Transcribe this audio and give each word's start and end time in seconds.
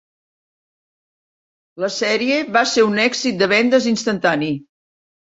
La 1.83 1.89
sèrie 1.95 2.39
va 2.55 2.63
ser 2.71 2.87
un 2.87 2.97
èxit 3.05 3.39
de 3.43 3.49
vendes 3.53 3.87
instantani. 3.93 4.51